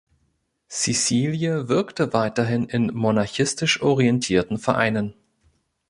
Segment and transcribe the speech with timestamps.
[0.67, 5.13] Cecilie wirkte weiterhin in monarchistisch orientierten Vereinen.